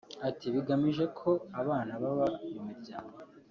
Ati 0.29 0.45
“Bigamije 0.53 1.05
ko 1.19 1.29
abana 1.61 1.93
baba 2.03 2.27
mu 2.53 2.59
miryango 2.67 3.17